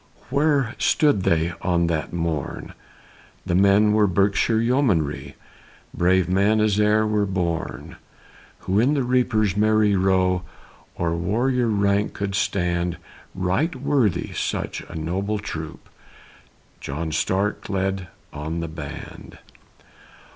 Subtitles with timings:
[0.31, 2.73] Where stood they on that morn?
[3.45, 5.35] The men were Berkshire yeomanry,
[5.93, 7.97] Brave men as e'er were born,
[8.61, 10.41] Who in the reaper's merry row
[10.95, 12.97] Or warrior rank could stand
[13.35, 15.87] Right worthy such a noble troop,
[16.79, 19.37] John Stark led on the band.